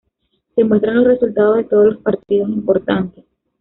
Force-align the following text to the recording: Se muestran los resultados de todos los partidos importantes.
Se 0.55 0.63
muestran 0.63 0.95
los 0.95 1.05
resultados 1.05 1.57
de 1.57 1.63
todos 1.65 1.93
los 1.93 1.97
partidos 2.01 2.49
importantes. 2.49 3.23